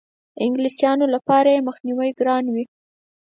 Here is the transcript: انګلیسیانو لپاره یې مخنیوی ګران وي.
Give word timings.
انګلیسیانو 0.43 1.05
لپاره 1.15 1.49
یې 1.55 1.65
مخنیوی 1.67 2.09
ګران 2.19 2.45
وي. 2.53 2.63